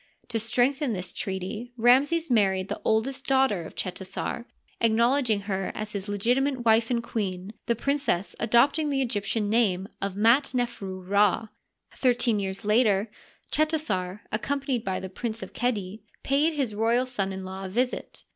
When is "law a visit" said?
17.43-18.23